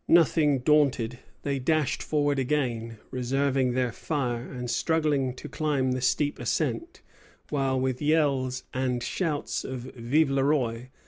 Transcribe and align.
Nothing 0.07 0.61
daunted, 0.61 1.19
they 1.43 1.59
dashed 1.59 2.01
forward 2.01 2.39
again, 2.39 2.97
reserving 3.11 3.73
their 3.73 3.91
fire, 3.91 4.51
and 4.51 4.67
struggling 4.67 5.31
to 5.35 5.47
climb 5.47 5.91
the 5.91 6.01
steep 6.01 6.39
ascent; 6.39 7.03
while, 7.51 7.79
with 7.79 8.01
yells 8.01 8.63
and 8.73 9.03
shouts 9.03 9.63
of 9.63 9.81
Vive 9.95 10.31
le 10.31 10.43
Roi! 10.43 10.89